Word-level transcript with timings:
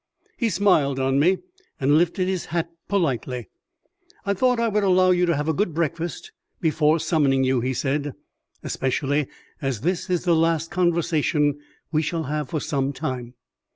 He 0.35 0.49
smiled 0.49 0.97
on 0.99 1.19
me 1.19 1.37
and 1.79 1.95
lifted 1.99 2.27
his 2.27 2.45
hat 2.45 2.71
politely. 2.87 3.49
"I 4.25 4.33
thought 4.33 4.59
I 4.59 4.67
would 4.67 4.81
allow 4.81 5.11
you 5.11 5.27
to 5.27 5.35
have 5.35 5.47
a 5.47 5.53
good 5.53 5.75
breakfast 5.75 6.31
before 6.59 6.97
summoning 6.99 7.43
you," 7.43 7.61
he 7.61 7.75
said, 7.75 8.13
"especially 8.63 9.27
as 9.61 9.81
this 9.81 10.09
is 10.09 10.23
the 10.23 10.33
last 10.35 10.71
conversation 10.71 11.59
we 11.91 12.01
shall 12.01 12.23
have 12.23 12.49
for 12.49 12.59
some 12.59 12.93
time." 12.93 13.35